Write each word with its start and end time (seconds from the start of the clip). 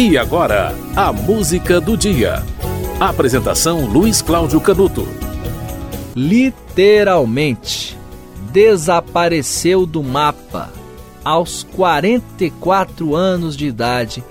E 0.00 0.16
agora, 0.16 0.72
a 0.94 1.12
música 1.12 1.80
do 1.80 1.96
dia. 1.96 2.44
Apresentação 3.00 3.84
Luiz 3.84 4.22
Cláudio 4.22 4.60
Canuto. 4.60 5.08
Literalmente, 6.14 7.98
desapareceu 8.52 9.84
do 9.84 10.00
mapa. 10.00 10.72
Aos 11.24 11.64
44 11.64 13.16
anos 13.16 13.56
de 13.56 13.66
idade, 13.66 14.22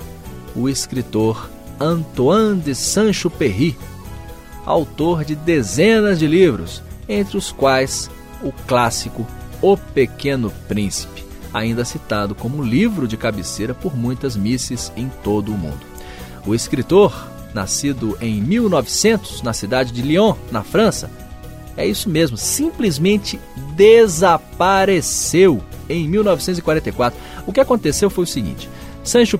o 0.55 0.69
escritor 0.69 1.49
Antoine 1.77 2.61
de 2.61 2.73
Saint-Exupéry, 2.73 3.77
autor 4.65 5.25
de 5.25 5.35
dezenas 5.35 6.17
de 6.17 6.27
livros, 6.27 6.81
entre 7.09 7.37
os 7.37 7.51
quais 7.51 8.09
o 8.41 8.53
clássico 8.53 9.27
O 9.61 9.75
Pequeno 9.75 10.49
Príncipe 10.69 11.26
ainda 11.53 11.85
citado 11.85 12.35
como 12.35 12.63
livro 12.63 13.07
de 13.07 13.17
cabeceira 13.17 13.73
por 13.73 13.95
muitas 13.95 14.35
misses 14.35 14.91
em 14.95 15.09
todo 15.23 15.53
o 15.53 15.57
mundo. 15.57 15.79
O 16.45 16.55
escritor, 16.55 17.29
nascido 17.53 18.17
em 18.21 18.41
1900 18.41 19.41
na 19.41 19.53
cidade 19.53 19.91
de 19.91 20.01
Lyon, 20.01 20.35
na 20.51 20.63
França, 20.63 21.09
é 21.75 21.85
isso 21.85 22.09
mesmo, 22.09 22.37
simplesmente 22.37 23.39
desapareceu 23.75 25.61
em 25.87 26.07
1944. 26.07 27.19
O 27.45 27.53
que 27.53 27.59
aconteceu 27.59 28.09
foi 28.09 28.23
o 28.23 28.27
seguinte: 28.27 28.69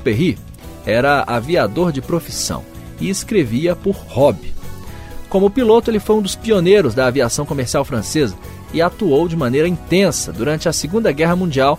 Perry 0.04 0.38
era 0.86 1.24
aviador 1.28 1.92
de 1.92 2.02
profissão 2.02 2.64
e 3.02 3.10
escrevia 3.10 3.76
por 3.76 3.96
hobby. 4.08 4.54
Como 5.30 5.50
piloto, 5.50 5.92
ele 5.92 6.00
foi 6.00 6.16
um 6.16 6.22
dos 6.22 6.36
pioneiros 6.36 6.94
da 6.94 7.08
aviação 7.08 7.46
comercial 7.46 7.84
francesa 7.84 8.36
e 8.74 8.82
atuou 8.82 9.28
de 9.28 9.36
maneira 9.36 9.68
intensa 9.68 10.32
durante 10.32 10.70
a 10.70 10.74
Segunda 10.74 11.12
Guerra 11.12 11.36
Mundial 11.36 11.78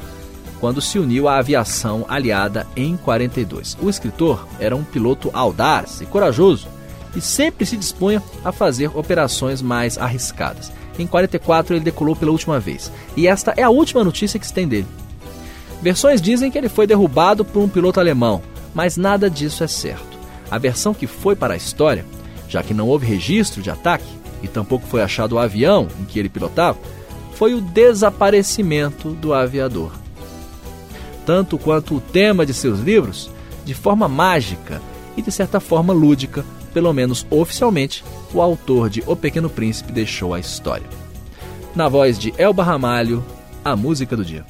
quando 0.60 0.80
se 0.80 0.98
uniu 0.98 1.28
à 1.28 1.38
aviação 1.38 2.04
aliada 2.08 2.66
em 2.76 2.96
42. 2.96 3.76
O 3.80 3.88
escritor 3.88 4.46
era 4.58 4.76
um 4.76 4.84
piloto 4.84 5.30
audaz 5.32 6.00
e 6.00 6.06
corajoso 6.06 6.68
e 7.15 7.20
sempre 7.20 7.65
se 7.65 7.76
dispunha 7.76 8.23
a 8.45 8.52
fazer 8.52 8.90
operações 8.96 9.62
mais 9.62 9.96
arriscadas. 9.98 10.73
Em 10.98 11.06
44 11.06 11.74
ele 11.74 11.84
decolou 11.84 12.16
pela 12.16 12.32
última 12.32 12.59
vez, 12.59 12.90
e 13.16 13.26
esta 13.28 13.54
é 13.56 13.62
a 13.62 13.70
última 13.70 14.02
notícia 14.02 14.38
que 14.38 14.46
se 14.46 14.52
tem 14.52 14.66
dele. 14.66 14.87
Versões 15.80 16.20
dizem 16.20 16.50
que 16.50 16.59
ele 16.59 16.68
foi 16.68 16.87
derrubado 16.87 17.45
por 17.45 17.60
um 17.60 17.68
piloto 17.68 18.00
alemão, 18.00 18.43
mas 18.74 18.96
nada 18.96 19.30
disso 19.30 19.62
é 19.62 19.68
certo. 19.68 20.18
A 20.50 20.59
versão 20.59 20.93
que 20.93 21.06
foi 21.06 21.37
para 21.37 21.54
a 21.54 21.56
história, 21.56 22.04
já 22.48 22.62
que 22.62 22.74
não 22.74 22.88
houve 22.88 23.06
registro 23.06 23.62
de 23.62 23.70
ataque 23.70 24.06
e 24.43 24.48
tampouco 24.48 24.87
foi 24.87 25.02
achado 25.02 25.34
o 25.34 25.38
avião 25.38 25.87
em 26.00 26.04
que 26.04 26.18
ele 26.18 26.28
pilotava, 26.28 26.78
foi 27.34 27.54
o 27.54 27.60
desaparecimento 27.60 29.10
do 29.10 29.32
aviador 29.32 29.93
tanto 31.29 31.59
quanto 31.59 31.95
o 31.95 32.01
tema 32.01 32.46
de 32.46 32.54
seus 32.54 32.80
livros, 32.80 33.30
de 33.62 33.74
forma 33.74 34.09
mágica 34.09 34.80
e 35.15 35.21
de 35.21 35.30
certa 35.30 35.60
forma 35.60 35.93
lúdica, 35.93 36.43
pelo 36.73 36.90
menos 36.90 37.26
oficialmente, 37.29 38.02
o 38.32 38.40
autor 38.40 38.88
de 38.88 39.02
O 39.07 39.15
Pequeno 39.15 39.51
Príncipe 39.51 39.93
deixou 39.93 40.32
a 40.32 40.40
história. 40.40 40.87
Na 41.74 41.87
voz 41.87 42.18
de 42.18 42.32
Elba 42.38 42.62
Ramalho, 42.62 43.23
a 43.62 43.76
música 43.76 44.16
do 44.16 44.24
dia. 44.24 44.43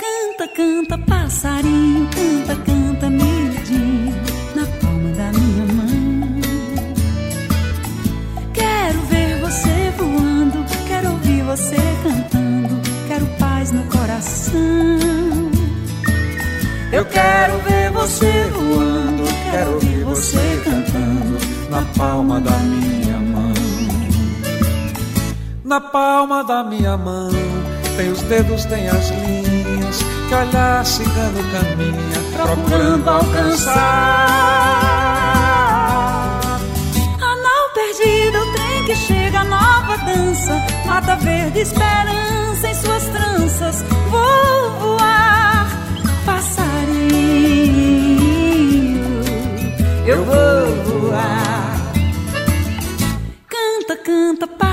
Canta, 0.00 0.48
canta, 0.56 0.98
passarinho, 0.98 2.08
canta, 2.10 2.61
Eu 17.02 17.06
quero 17.06 17.58
ver 17.58 17.90
você 17.90 18.30
voando, 18.54 19.24
quero 19.50 19.72
ouvir 19.72 20.04
você 20.04 20.62
cantando, 20.62 21.36
na 21.68 21.82
palma 21.98 22.40
da 22.40 22.56
minha 22.58 23.18
mão. 23.18 23.52
Na 25.64 25.80
palma 25.80 26.44
da 26.44 26.62
minha 26.62 26.96
mão, 26.96 27.28
tem 27.96 28.08
os 28.08 28.22
dedos, 28.22 28.64
tem 28.66 28.88
as 28.88 29.10
linhas, 29.10 29.98
que 30.28 30.32
olhar 30.32 30.86
cigano 30.86 31.42
caminha, 31.50 32.20
procurando 32.36 33.10
alcançar. 33.10 33.80
Anal 37.20 37.70
perdido, 37.74 38.38
o 38.38 38.52
trem 38.52 38.84
que 38.84 38.94
chega, 38.94 39.42
nova 39.42 39.96
dança, 40.06 40.52
mata 40.86 41.16
verde, 41.16 41.62
esperança 41.62 42.11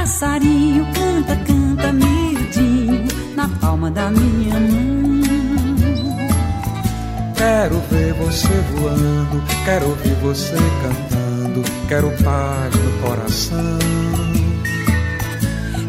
passarinho, 0.09 0.87
canta, 0.91 1.35
canta, 1.35 1.93
miudinho, 1.93 3.05
na 3.35 3.47
palma 3.47 3.91
da 3.91 4.09
minha 4.09 4.59
mão. 4.59 5.21
Quero 7.35 7.79
ver 7.91 8.13
você 8.15 8.47
voando, 8.73 9.43
quero 9.65 9.89
ouvir 9.89 10.15
você 10.15 10.57
cantando, 10.81 11.61
quero 11.87 12.09
paz 12.23 12.73
no 12.75 13.07
coração. 13.07 13.79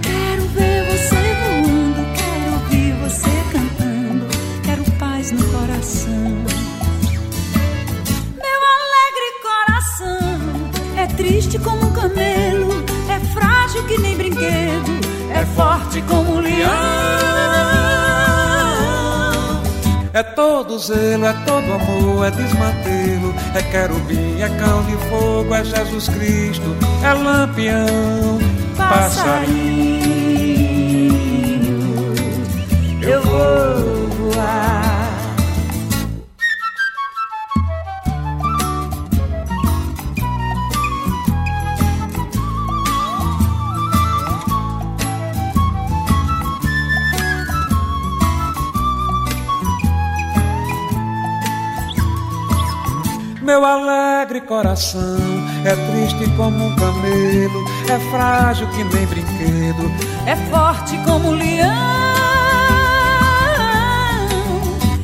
Quero 0.02 0.42
ver 0.48 0.84
você 0.84 1.16
voando, 1.40 2.06
quero 2.14 2.52
ouvir 2.52 2.92
você 3.02 3.30
cantando, 3.52 4.26
quero 4.62 4.84
paz 4.98 5.32
no 5.32 5.44
coração. 5.44 6.49
Brinquedo, 14.40 15.00
é 15.34 15.44
forte 15.54 16.02
como 16.02 16.36
um 16.36 16.40
leão. 16.40 16.70
É 20.12 20.22
todo 20.22 20.78
zelo, 20.78 21.24
é 21.24 21.32
todo 21.46 21.72
amor, 21.72 22.26
é 22.26 22.30
desmantelo, 22.30 23.34
é 23.54 23.62
querubim, 23.62 24.40
é 24.40 24.48
cão 24.48 24.82
de 24.84 24.96
fogo, 25.08 25.54
é 25.54 25.64
Jesus 25.64 26.08
Cristo, 26.08 26.76
é 27.04 27.12
lampião, 27.12 28.38
passarinho. 28.76 30.00
Eu 33.02 33.22
vou 33.22 33.89
Meu 53.50 53.64
alegre 53.64 54.40
coração 54.42 55.18
é 55.64 55.74
triste 55.90 56.24
como 56.36 56.66
um 56.66 56.76
camelo, 56.76 57.64
é 57.88 57.98
frágil 58.08 58.68
que 58.68 58.84
nem 58.84 59.04
brinquedo, 59.04 59.90
é 60.24 60.36
forte 60.52 60.96
como 60.98 61.30
um 61.30 61.32
leão. 61.32 61.66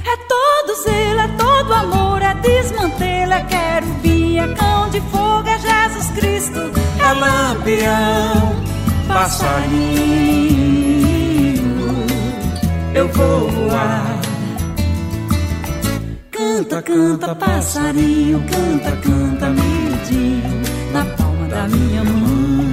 É 0.04 0.16
todo 0.28 0.80
zelo, 0.80 1.20
é 1.22 1.28
todo 1.36 1.74
amor, 1.74 2.22
é 2.22 2.34
desmantelo, 2.34 3.32
é 3.32 3.42
querubim, 3.42 4.38
é 4.38 4.54
cão 4.54 4.90
de 4.90 5.00
fogo, 5.00 5.48
é 5.48 5.58
Jesus 5.58 6.08
Cristo, 6.10 6.70
é 7.00 7.12
lampião, 7.14 8.54
passarinho. 9.08 10.06
Eu 12.94 13.08
vou 13.08 13.50
voar. 13.50 14.25
Canta, 16.56 16.80
canta, 16.80 17.34
passarinho, 17.34 18.42
canta, 18.48 18.90
canta, 19.02 19.50
miudinho, 19.50 20.62
na 20.90 21.04
palma 21.04 21.46
da 21.48 21.68
minha 21.68 22.02
mão. 22.02 22.64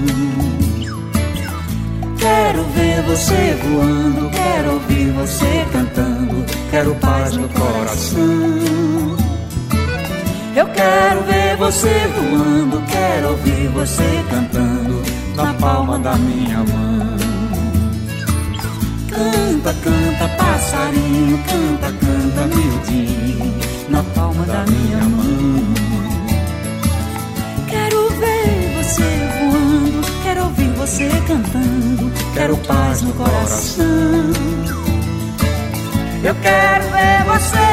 Quero 2.17 2.63
ver 2.63 3.01
você 3.01 3.57
voando, 3.61 4.29
quero 4.29 4.73
ouvir 4.75 5.11
você 5.11 5.65
cantando, 5.73 6.45
quero 6.71 6.95
paz 6.95 7.35
no 7.35 7.49
coração. 7.49 8.21
Eu 10.55 10.67
quero 10.67 11.23
ver 11.25 11.57
você 11.57 12.07
voando, 12.15 12.81
quero 12.89 13.31
ouvir 13.31 13.67
você 13.67 14.23
cantando, 14.29 15.01
na 15.35 15.53
palma 15.55 15.99
da 15.99 16.15
minha 16.15 16.59
mão. 16.59 17.17
Canta, 19.09 19.73
canta, 19.83 20.27
passarinho, 20.37 21.37
canta, 21.39 21.91
canta, 21.91 22.55
miudinho, 22.55 23.52
na 23.93 24.03
palma 24.15 24.43
da 24.45 24.65
minha 24.65 24.97
mão. 24.97 25.73
Quero 27.69 28.09
ver 28.09 28.73
você 28.77 29.03
voando, 29.39 30.07
quero 30.23 30.43
ouvir 30.45 30.69
você 30.71 31.09
cantando, 31.27 32.11
quero 32.33 32.57
paz 32.57 33.01
no 33.03 33.13
coração. 33.13 33.85
Eu 36.23 36.35
quero 36.41 36.83
ver 36.89 37.23
você, 37.25 37.72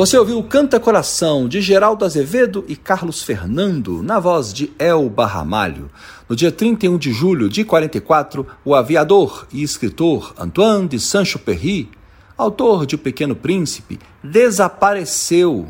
Você 0.00 0.16
ouviu 0.16 0.42
Canta 0.42 0.80
Coração 0.80 1.46
de 1.46 1.60
Geraldo 1.60 2.06
Azevedo 2.06 2.64
e 2.66 2.74
Carlos 2.74 3.22
Fernando, 3.22 4.02
na 4.02 4.18
voz 4.18 4.50
de 4.50 4.72
El 4.78 5.10
Barramalho. 5.10 5.90
No 6.26 6.34
dia 6.34 6.50
31 6.50 6.96
de 6.96 7.12
julho 7.12 7.50
de 7.50 7.66
44, 7.66 8.46
o 8.64 8.74
aviador 8.74 9.46
e 9.52 9.62
escritor 9.62 10.32
Antoine 10.38 10.88
de 10.88 10.98
Saint-Exupéry, 10.98 11.90
autor 12.34 12.86
de 12.86 12.94
O 12.94 12.98
Pequeno 12.98 13.36
Príncipe, 13.36 13.98
desapareceu 14.24 15.68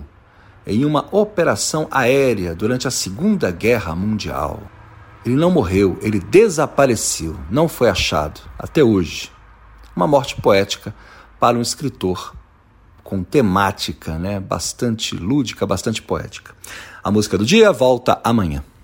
em 0.64 0.84
uma 0.84 1.08
operação 1.10 1.88
aérea 1.90 2.54
durante 2.54 2.86
a 2.86 2.90
Segunda 2.92 3.50
Guerra 3.50 3.96
Mundial. 3.96 4.62
Ele 5.26 5.34
não 5.34 5.50
morreu, 5.50 5.98
ele 6.02 6.20
desapareceu, 6.20 7.34
não 7.50 7.66
foi 7.66 7.88
achado 7.88 8.40
até 8.56 8.84
hoje. 8.84 9.28
Uma 9.96 10.06
morte 10.06 10.40
poética 10.40 10.94
para 11.40 11.58
um 11.58 11.60
escritor 11.60 12.38
com 13.02 13.22
temática, 13.22 14.18
né, 14.18 14.40
bastante 14.40 15.16
lúdica, 15.16 15.66
bastante 15.66 16.02
poética. 16.02 16.54
A 17.02 17.10
música 17.10 17.38
do 17.38 17.44
dia 17.44 17.72
volta 17.72 18.20
amanhã. 18.22 18.62